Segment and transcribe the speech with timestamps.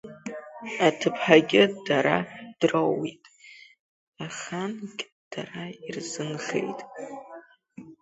[0.87, 2.17] Аҭыԥҳагьы дара
[2.59, 3.23] дроуит,
[4.25, 6.79] ахангьы дара ирзынхеит.